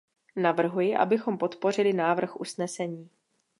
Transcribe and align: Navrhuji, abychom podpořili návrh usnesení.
Navrhuji, 0.35 0.95
abychom 0.97 1.37
podpořili 1.37 1.93
návrh 1.93 2.35
usnesení. 2.39 3.09